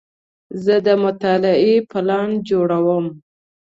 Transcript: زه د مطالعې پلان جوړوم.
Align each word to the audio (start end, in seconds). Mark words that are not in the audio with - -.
زه 0.63 0.75
د 0.85 0.87
مطالعې 1.03 1.75
پلان 1.91 2.29
جوړوم. 2.49 3.05